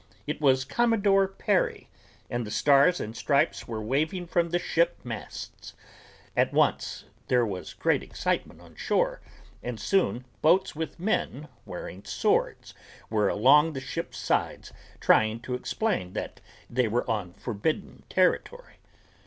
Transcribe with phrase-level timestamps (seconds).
[0.25, 1.87] It was Commodore Perry
[2.27, 5.75] and the stars and stripes were waving from the ship masts.
[6.35, 9.21] At once there was great excitement on shore
[9.61, 12.73] and soon boats with men wearing swords
[13.11, 18.77] were along the ships' sides trying to explain that they were on forbidden territory.